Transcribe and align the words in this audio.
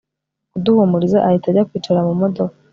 kuduhumuriza 0.51 1.17
ahita 1.27 1.47
ajya 1.49 1.67
kwicara 1.69 2.07
mumodoka 2.07 2.55